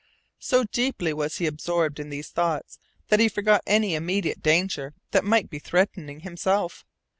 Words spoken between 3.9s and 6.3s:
immediate danger that might be threatening